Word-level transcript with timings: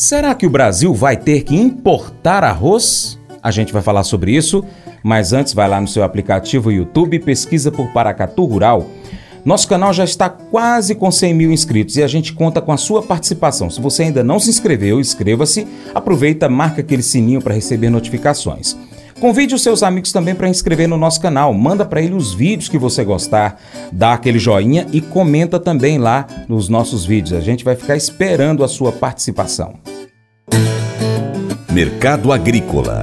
Será 0.00 0.34
que 0.34 0.46
o 0.46 0.50
Brasil 0.50 0.94
vai 0.94 1.14
ter 1.14 1.42
que 1.42 1.54
importar 1.54 2.42
arroz? 2.42 3.18
A 3.42 3.50
gente 3.50 3.70
vai 3.70 3.82
falar 3.82 4.02
sobre 4.02 4.34
isso, 4.34 4.64
mas 5.02 5.34
antes 5.34 5.52
vai 5.52 5.68
lá 5.68 5.78
no 5.78 5.86
seu 5.86 6.02
aplicativo 6.02 6.72
YouTube, 6.72 7.18
pesquisa 7.18 7.70
por 7.70 7.92
Paracatu 7.92 8.46
Rural. 8.46 8.88
Nosso 9.44 9.68
canal 9.68 9.92
já 9.92 10.02
está 10.02 10.30
quase 10.30 10.94
com 10.94 11.10
100 11.10 11.34
mil 11.34 11.52
inscritos 11.52 11.98
e 11.98 12.02
a 12.02 12.06
gente 12.06 12.32
conta 12.32 12.62
com 12.62 12.72
a 12.72 12.78
sua 12.78 13.02
participação. 13.02 13.68
Se 13.68 13.78
você 13.78 14.04
ainda 14.04 14.24
não 14.24 14.40
se 14.40 14.48
inscreveu, 14.48 14.98
inscreva-se, 14.98 15.66
aproveita, 15.94 16.48
marca 16.48 16.80
aquele 16.80 17.02
sininho 17.02 17.42
para 17.42 17.52
receber 17.52 17.90
notificações. 17.90 18.78
Convide 19.20 19.54
os 19.54 19.62
seus 19.62 19.82
amigos 19.82 20.12
também 20.12 20.34
para 20.34 20.48
inscrever 20.48 20.88
no 20.88 20.96
nosso 20.96 21.20
canal. 21.20 21.52
Manda 21.52 21.84
para 21.84 22.00
ele 22.00 22.14
os 22.14 22.32
vídeos 22.32 22.70
que 22.70 22.78
você 22.78 23.04
gostar, 23.04 23.60
dá 23.92 24.14
aquele 24.14 24.38
joinha 24.38 24.86
e 24.92 25.00
comenta 25.02 25.60
também 25.60 25.98
lá 25.98 26.26
nos 26.48 26.70
nossos 26.70 27.04
vídeos. 27.04 27.38
A 27.38 27.40
gente 27.40 27.62
vai 27.62 27.76
ficar 27.76 27.96
esperando 27.96 28.64
a 28.64 28.68
sua 28.68 28.90
participação. 28.90 29.74
Mercado 31.70 32.32
Agrícola 32.32 33.02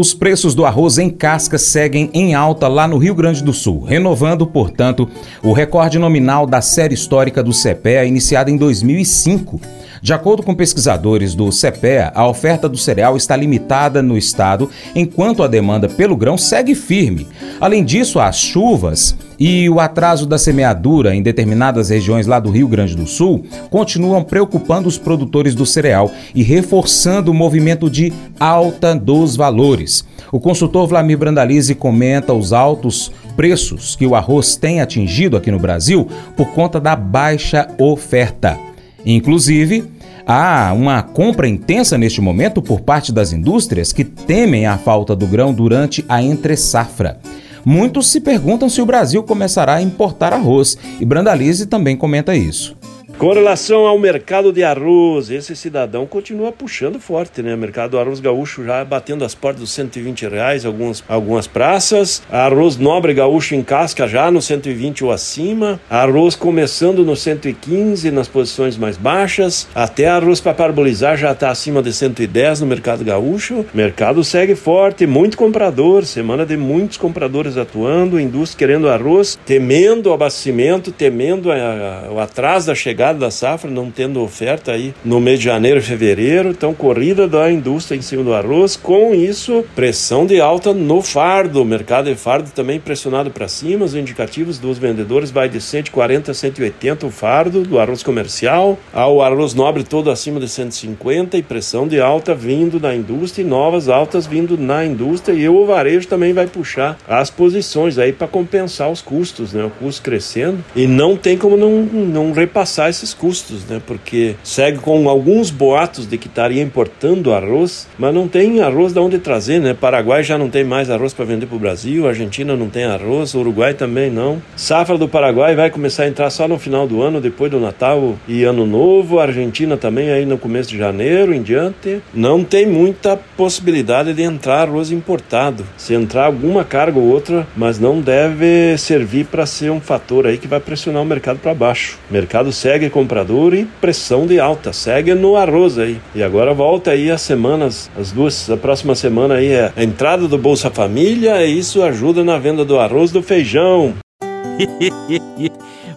Os 0.00 0.14
preços 0.14 0.54
do 0.54 0.64
arroz 0.64 0.96
em 0.96 1.10
casca 1.10 1.58
seguem 1.58 2.08
em 2.14 2.34
alta 2.34 2.68
lá 2.68 2.88
no 2.88 2.96
Rio 2.96 3.14
Grande 3.14 3.42
do 3.42 3.52
Sul, 3.52 3.82
renovando, 3.82 4.46
portanto, 4.46 5.06
o 5.42 5.52
recorde 5.52 5.98
nominal 5.98 6.46
da 6.46 6.62
série 6.62 6.94
histórica 6.94 7.42
do 7.42 7.50
CPEA 7.50 8.06
iniciada 8.06 8.50
em 8.50 8.56
2005. 8.56 9.60
De 10.02 10.14
acordo 10.14 10.42
com 10.42 10.54
pesquisadores 10.54 11.34
do 11.34 11.50
CPEA, 11.50 12.10
a 12.14 12.26
oferta 12.26 12.68
do 12.68 12.78
cereal 12.78 13.18
está 13.18 13.36
limitada 13.36 14.00
no 14.02 14.16
estado, 14.16 14.70
enquanto 14.94 15.42
a 15.42 15.46
demanda 15.46 15.88
pelo 15.88 16.16
grão 16.16 16.38
segue 16.38 16.74
firme. 16.74 17.28
Além 17.60 17.84
disso, 17.84 18.18
as 18.18 18.38
chuvas 18.38 19.14
e 19.38 19.68
o 19.68 19.78
atraso 19.78 20.26
da 20.26 20.38
semeadura 20.38 21.14
em 21.14 21.22
determinadas 21.22 21.90
regiões 21.90 22.26
lá 22.26 22.40
do 22.40 22.50
Rio 22.50 22.66
Grande 22.66 22.96
do 22.96 23.06
Sul 23.06 23.44
continuam 23.68 24.22
preocupando 24.24 24.88
os 24.88 24.96
produtores 24.96 25.54
do 25.54 25.66
cereal 25.66 26.10
e 26.34 26.42
reforçando 26.42 27.30
o 27.30 27.34
movimento 27.34 27.90
de 27.90 28.12
alta 28.38 28.94
dos 28.94 29.36
valores. 29.36 30.04
O 30.32 30.40
consultor 30.40 30.86
Vlamir 30.86 31.18
Brandalize 31.18 31.74
comenta 31.74 32.32
os 32.32 32.52
altos 32.52 33.12
preços 33.36 33.96
que 33.96 34.06
o 34.06 34.14
arroz 34.14 34.56
tem 34.56 34.80
atingido 34.80 35.36
aqui 35.36 35.50
no 35.50 35.58
Brasil 35.58 36.08
por 36.36 36.48
conta 36.52 36.80
da 36.80 36.96
baixa 36.96 37.68
oferta. 37.78 38.69
Inclusive, 39.04 39.84
há 40.26 40.72
uma 40.72 41.02
compra 41.02 41.48
intensa 41.48 41.96
neste 41.96 42.20
momento 42.20 42.60
por 42.62 42.80
parte 42.80 43.12
das 43.12 43.32
indústrias 43.32 43.92
que 43.92 44.04
temem 44.04 44.66
a 44.66 44.78
falta 44.78 45.16
do 45.16 45.26
grão 45.26 45.52
durante 45.52 46.04
a 46.08 46.22
entre-safra. 46.22 47.18
Muitos 47.64 48.10
se 48.10 48.20
perguntam 48.20 48.68
se 48.68 48.80
o 48.80 48.86
Brasil 48.86 49.22
começará 49.22 49.74
a 49.74 49.82
importar 49.82 50.32
arroz, 50.32 50.78
e 50.98 51.04
Brandalize 51.04 51.66
também 51.66 51.96
comenta 51.96 52.34
isso. 52.34 52.79
Com 53.20 53.34
relação 53.34 53.86
ao 53.86 53.98
mercado 53.98 54.50
de 54.50 54.64
arroz, 54.64 55.28
esse 55.28 55.54
cidadão 55.54 56.06
continua 56.06 56.50
puxando 56.50 56.98
forte, 56.98 57.42
né? 57.42 57.54
Mercado 57.54 57.90
do 57.90 57.98
arroz 57.98 58.18
gaúcho 58.18 58.64
já 58.64 58.82
batendo 58.82 59.26
as 59.26 59.34
portas 59.34 59.60
dos 59.60 59.72
120 59.72 60.26
reais, 60.26 60.64
algumas, 60.64 61.04
algumas 61.06 61.46
praças. 61.46 62.22
Arroz 62.32 62.78
nobre 62.78 63.12
gaúcho 63.12 63.54
em 63.54 63.62
casca 63.62 64.08
já 64.08 64.30
no 64.30 64.40
120 64.40 65.04
ou 65.04 65.12
acima. 65.12 65.78
Arroz 65.90 66.34
começando 66.34 67.04
no 67.04 67.14
115 67.14 68.10
nas 68.10 68.26
posições 68.26 68.78
mais 68.78 68.96
baixas. 68.96 69.68
Até 69.74 70.08
arroz 70.08 70.40
para 70.40 70.54
parbolizar 70.54 71.18
já 71.18 71.32
está 71.32 71.50
acima 71.50 71.82
de 71.82 71.92
110 71.92 72.62
no 72.62 72.66
mercado 72.66 73.04
gaúcho. 73.04 73.66
Mercado 73.74 74.24
segue 74.24 74.54
forte, 74.54 75.06
muito 75.06 75.36
comprador. 75.36 76.06
Semana 76.06 76.46
de 76.46 76.56
muitos 76.56 76.96
compradores 76.96 77.58
atuando, 77.58 78.18
indústria 78.18 78.66
querendo 78.66 78.88
arroz, 78.88 79.38
temendo 79.44 80.06
o 80.06 80.14
abastecimento, 80.14 80.90
temendo 80.90 81.52
a, 81.52 82.08
o 82.10 82.18
atraso 82.18 82.68
da 82.68 82.74
chegada 82.74 83.09
da 83.18 83.30
safra, 83.30 83.70
não 83.70 83.90
tendo 83.90 84.22
oferta 84.22 84.72
aí 84.72 84.94
no 85.04 85.20
mês 85.20 85.38
de 85.38 85.46
janeiro 85.46 85.80
e 85.80 85.82
fevereiro. 85.82 86.50
Então, 86.50 86.72
corrida 86.72 87.26
da 87.26 87.50
indústria 87.50 87.96
em 87.96 88.02
cima 88.02 88.22
do 88.22 88.34
arroz. 88.34 88.76
Com 88.76 89.14
isso, 89.14 89.64
pressão 89.74 90.26
de 90.26 90.40
alta 90.40 90.72
no 90.72 91.02
fardo. 91.02 91.62
O 91.62 91.64
mercado 91.64 92.10
de 92.10 92.14
fardo 92.14 92.50
também 92.50 92.78
pressionado 92.78 93.30
para 93.30 93.48
cima. 93.48 93.84
Os 93.84 93.94
indicativos 93.94 94.58
dos 94.58 94.78
vendedores 94.78 95.30
vai 95.30 95.48
de 95.48 95.60
140 95.60 96.30
a 96.30 96.34
180 96.34 97.06
o 97.06 97.10
fardo 97.10 97.62
do 97.62 97.78
arroz 97.78 98.02
comercial, 98.02 98.78
ao 98.92 99.22
arroz 99.22 99.54
nobre 99.54 99.84
todo 99.84 100.10
acima 100.10 100.40
de 100.40 100.48
150 100.48 101.36
e 101.36 101.42
pressão 101.42 101.86
de 101.86 102.00
alta 102.00 102.34
vindo 102.34 102.78
da 102.78 102.94
indústria 102.94 103.42
e 103.42 103.46
novas 103.46 103.88
altas 103.88 104.26
vindo 104.26 104.56
na 104.56 104.84
indústria. 104.84 105.34
E 105.34 105.48
o 105.48 105.64
varejo 105.66 106.08
também 106.08 106.32
vai 106.32 106.46
puxar 106.46 106.98
as 107.08 107.30
posições 107.30 107.98
aí 107.98 108.12
para 108.12 108.28
compensar 108.28 108.90
os 108.90 109.00
custos, 109.00 109.52
né? 109.52 109.64
O 109.64 109.70
custo 109.70 110.02
crescendo 110.02 110.64
e 110.74 110.86
não 110.86 111.16
tem 111.16 111.36
como 111.36 111.56
não, 111.56 111.82
não 111.82 112.32
repassar 112.32 112.88
esses 113.00 113.14
custos, 113.14 113.64
né? 113.64 113.80
Porque 113.86 114.36
segue 114.42 114.78
com 114.78 115.08
alguns 115.08 115.50
boatos 115.50 116.06
de 116.06 116.18
que 116.18 116.28
estaria 116.28 116.62
importando 116.62 117.32
arroz, 117.32 117.88
mas 117.98 118.14
não 118.14 118.28
tem 118.28 118.60
arroz 118.60 118.92
de 118.92 119.00
onde 119.00 119.18
trazer, 119.18 119.60
né? 119.60 119.74
Paraguai 119.74 120.22
já 120.22 120.36
não 120.36 120.50
tem 120.50 120.64
mais 120.64 120.90
arroz 120.90 121.14
para 121.14 121.24
vender 121.24 121.46
para 121.46 121.56
o 121.56 121.60
Brasil, 121.60 122.06
Argentina 122.06 122.56
não 122.56 122.68
tem 122.68 122.84
arroz, 122.84 123.34
Uruguai 123.34 123.74
também 123.74 124.10
não. 124.10 124.42
Safra 124.56 124.98
do 124.98 125.08
Paraguai 125.08 125.54
vai 125.54 125.70
começar 125.70 126.04
a 126.04 126.08
entrar 126.08 126.30
só 126.30 126.46
no 126.46 126.58
final 126.58 126.86
do 126.86 127.02
ano, 127.02 127.20
depois 127.20 127.50
do 127.50 127.58
Natal 127.58 128.16
e 128.28 128.44
Ano 128.44 128.66
Novo. 128.66 129.18
Argentina 129.18 129.76
também 129.76 130.10
aí 130.10 130.26
no 130.26 130.38
começo 130.38 130.70
de 130.70 130.78
janeiro 130.78 131.32
em 131.34 131.42
diante. 131.42 132.00
Não 132.12 132.44
tem 132.44 132.66
muita 132.66 133.16
possibilidade 133.36 134.12
de 134.12 134.22
entrar 134.22 134.68
arroz 134.68 134.90
importado. 134.90 135.64
Se 135.76 135.94
entrar 135.94 136.26
alguma 136.26 136.64
carga 136.64 136.98
ou 136.98 137.06
outra, 137.06 137.46
mas 137.56 137.78
não 137.78 138.00
deve 138.00 138.76
servir 138.76 139.24
para 139.26 139.46
ser 139.46 139.70
um 139.70 139.80
fator 139.80 140.26
aí 140.26 140.36
que 140.36 140.48
vai 140.48 140.60
pressionar 140.60 141.02
o 141.02 141.06
mercado 141.06 141.38
para 141.38 141.54
baixo. 141.54 141.98
O 142.10 142.12
mercado 142.12 142.52
segue 142.52 142.89
comprador 142.90 143.54
e 143.54 143.64
pressão 143.80 144.26
de 144.26 144.38
alta, 144.38 144.72
segue 144.72 145.14
no 145.14 145.36
arroz 145.36 145.78
aí. 145.78 145.98
E 146.14 146.22
agora 146.22 146.52
volta 146.52 146.90
aí 146.90 147.10
as 147.10 147.22
semanas, 147.22 147.90
as 147.98 148.12
duas, 148.12 148.50
a 148.50 148.56
próxima 148.56 148.94
semana 148.94 149.36
aí 149.36 149.52
é 149.52 149.72
a 149.74 149.82
entrada 149.82 150.28
do 150.28 150.36
Bolsa 150.36 150.70
Família 150.70 151.42
e 151.44 151.58
isso 151.58 151.82
ajuda 151.82 152.22
na 152.22 152.38
venda 152.38 152.64
do 152.64 152.78
arroz, 152.78 153.10
do 153.10 153.22
feijão. 153.22 153.94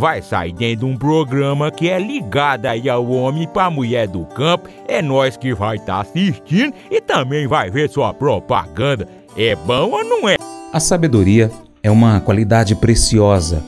vai 0.00 0.22
sair 0.22 0.54
dentro 0.54 0.78
de 0.78 0.84
um 0.86 0.96
programa 0.96 1.70
que 1.70 1.86
é 1.90 1.98
ligado 1.98 2.64
aí 2.64 2.88
ao 2.88 3.06
homem 3.06 3.46
para 3.46 3.70
mulher 3.70 4.08
do 4.08 4.24
campo. 4.24 4.66
É 4.88 5.02
nós 5.02 5.36
que 5.36 5.54
vai 5.54 5.76
estar 5.76 5.96
tá 5.96 6.00
assistindo 6.00 6.72
e 6.90 7.02
também 7.02 7.46
vai 7.46 7.70
ver 7.70 7.90
sua 7.90 8.14
propaganda. 8.14 9.06
É 9.36 9.54
bom 9.54 9.90
ou 9.90 10.02
não 10.02 10.26
é? 10.26 10.36
A 10.72 10.80
sabedoria 10.80 11.50
é 11.82 11.90
uma 11.90 12.18
qualidade 12.18 12.74
preciosa 12.74 13.62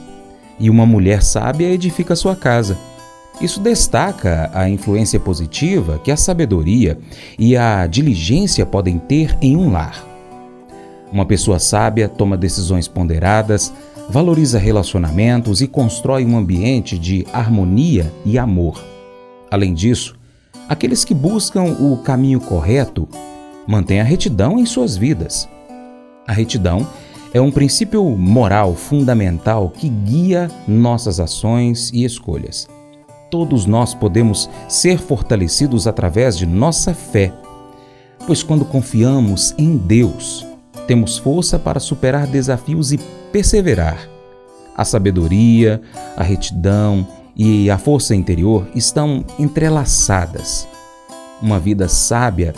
e 0.58 0.70
uma 0.70 0.86
mulher 0.86 1.22
sábia 1.22 1.68
edifica 1.68 2.16
sua 2.16 2.34
casa. 2.34 2.78
Isso 3.38 3.60
destaca 3.60 4.50
a 4.54 4.66
influência 4.70 5.20
positiva 5.20 6.00
que 6.02 6.10
a 6.10 6.16
sabedoria 6.16 6.98
e 7.38 7.58
a 7.58 7.86
diligência 7.86 8.64
podem 8.64 8.98
ter 8.98 9.36
em 9.42 9.54
um 9.54 9.70
lar. 9.70 10.02
Uma 11.12 11.26
pessoa 11.26 11.58
sábia 11.58 12.08
toma 12.08 12.38
decisões 12.38 12.88
ponderadas, 12.88 13.70
valoriza 14.12 14.58
relacionamentos 14.58 15.62
e 15.62 15.66
constrói 15.66 16.26
um 16.26 16.36
ambiente 16.36 16.98
de 16.98 17.26
harmonia 17.32 18.12
e 18.26 18.38
amor. 18.38 18.84
Além 19.50 19.72
disso, 19.72 20.14
aqueles 20.68 21.02
que 21.02 21.14
buscam 21.14 21.62
o 21.80 21.96
caminho 21.96 22.38
correto 22.38 23.08
mantêm 23.66 24.02
a 24.02 24.04
retidão 24.04 24.58
em 24.58 24.66
suas 24.66 24.98
vidas. 24.98 25.48
A 26.28 26.32
retidão 26.34 26.86
é 27.32 27.40
um 27.40 27.50
princípio 27.50 28.04
moral 28.04 28.74
fundamental 28.74 29.70
que 29.70 29.88
guia 29.88 30.50
nossas 30.68 31.18
ações 31.18 31.90
e 31.90 32.04
escolhas. 32.04 32.68
Todos 33.30 33.64
nós 33.64 33.94
podemos 33.94 34.50
ser 34.68 34.98
fortalecidos 34.98 35.86
através 35.86 36.36
de 36.36 36.44
nossa 36.44 36.92
fé, 36.92 37.32
pois 38.26 38.42
quando 38.42 38.66
confiamos 38.66 39.54
em 39.56 39.74
Deus, 39.74 40.46
temos 40.86 41.16
força 41.16 41.58
para 41.58 41.80
superar 41.80 42.26
desafios 42.26 42.92
e 42.92 43.00
perseverar. 43.32 44.08
A 44.76 44.84
sabedoria, 44.84 45.80
a 46.16 46.22
retidão 46.22 47.06
e 47.36 47.70
a 47.70 47.78
força 47.78 48.14
interior 48.14 48.68
estão 48.74 49.24
entrelaçadas. 49.38 50.68
Uma 51.40 51.58
vida 51.58 51.88
sábia 51.88 52.54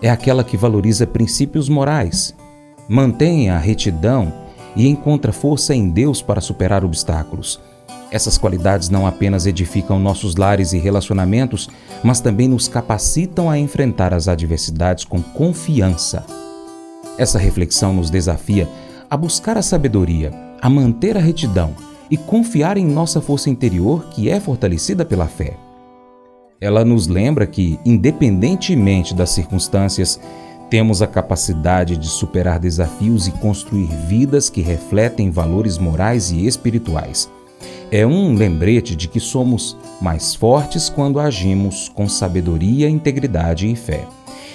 é 0.00 0.10
aquela 0.10 0.44
que 0.44 0.56
valoriza 0.56 1.06
princípios 1.06 1.68
morais, 1.68 2.34
mantém 2.88 3.50
a 3.50 3.58
retidão 3.58 4.32
e 4.76 4.86
encontra 4.86 5.32
força 5.32 5.74
em 5.74 5.90
Deus 5.90 6.22
para 6.22 6.40
superar 6.40 6.84
obstáculos. 6.84 7.60
Essas 8.10 8.36
qualidades 8.36 8.88
não 8.88 9.06
apenas 9.06 9.46
edificam 9.46 9.98
nossos 9.98 10.36
lares 10.36 10.72
e 10.72 10.78
relacionamentos, 10.78 11.68
mas 12.02 12.20
também 12.20 12.48
nos 12.48 12.66
capacitam 12.66 13.48
a 13.48 13.58
enfrentar 13.58 14.12
as 14.12 14.26
adversidades 14.26 15.04
com 15.04 15.22
confiança. 15.22 16.24
Essa 17.16 17.38
reflexão 17.38 17.92
nos 17.92 18.10
desafia 18.10 18.68
a 19.10 19.16
buscar 19.16 19.58
a 19.58 19.62
sabedoria, 19.62 20.30
a 20.62 20.70
manter 20.70 21.16
a 21.16 21.20
retidão 21.20 21.74
e 22.08 22.16
confiar 22.16 22.76
em 22.76 22.86
nossa 22.86 23.20
força 23.20 23.50
interior 23.50 24.06
que 24.10 24.30
é 24.30 24.38
fortalecida 24.38 25.04
pela 25.04 25.26
fé. 25.26 25.56
Ela 26.60 26.84
nos 26.84 27.08
lembra 27.08 27.46
que, 27.46 27.80
independentemente 27.84 29.12
das 29.12 29.30
circunstâncias, 29.30 30.20
temos 30.68 31.02
a 31.02 31.06
capacidade 31.06 31.96
de 31.96 32.06
superar 32.06 32.60
desafios 32.60 33.26
e 33.26 33.32
construir 33.32 33.88
vidas 34.06 34.48
que 34.48 34.60
refletem 34.60 35.30
valores 35.30 35.78
morais 35.78 36.30
e 36.30 36.46
espirituais. 36.46 37.28
É 37.90 38.06
um 38.06 38.34
lembrete 38.34 38.94
de 38.94 39.08
que 39.08 39.18
somos 39.18 39.76
mais 40.00 40.32
fortes 40.32 40.88
quando 40.88 41.18
agimos 41.18 41.88
com 41.88 42.08
sabedoria, 42.08 42.88
integridade 42.88 43.68
e 43.68 43.74
fé, 43.74 44.06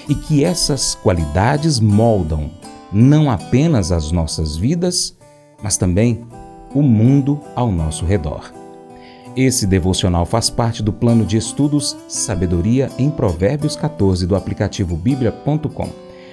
e 0.07 0.15
que 0.15 0.45
essas 0.45 0.95
qualidades 0.95 1.81
moldam 1.81 2.49
não 2.95 3.29
apenas 3.29 3.91
as 3.91 4.09
nossas 4.09 4.55
vidas, 4.55 5.17
mas 5.61 5.75
também 5.75 6.25
o 6.73 6.81
mundo 6.81 7.41
ao 7.53 7.69
nosso 7.69 8.05
redor. 8.05 8.53
Esse 9.35 9.67
devocional 9.67 10.25
faz 10.25 10.49
parte 10.49 10.81
do 10.81 10.93
plano 10.93 11.25
de 11.25 11.35
estudos 11.35 11.97
Sabedoria 12.07 12.89
em 12.97 13.09
Provérbios 13.09 13.75
14 13.75 14.25
do 14.25 14.33
aplicativo 14.33 14.95
bíblia.com. 14.95 15.89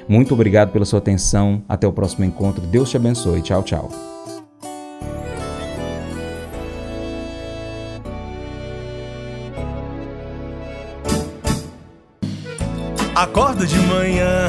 Muito 0.08 0.34
obrigado 0.34 0.70
pela 0.70 0.84
sua 0.84 1.00
atenção. 1.00 1.62
Até 1.68 1.84
o 1.84 1.92
próximo 1.92 2.24
encontro. 2.24 2.64
Deus 2.64 2.90
te 2.90 2.96
abençoe. 2.96 3.42
Tchau, 3.42 3.64
tchau. 3.64 3.90
Acordo 13.16 13.66
de 13.66 13.78
manhã 13.80 14.48